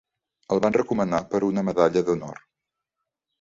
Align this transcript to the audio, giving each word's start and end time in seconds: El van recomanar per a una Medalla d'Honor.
El 0.55 0.61
van 0.63 0.75
recomanar 0.77 1.19
per 1.33 1.41
a 1.41 1.45
una 1.49 1.65
Medalla 1.69 2.03
d'Honor. 2.09 2.41